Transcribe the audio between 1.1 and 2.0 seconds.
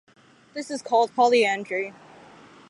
polyandry.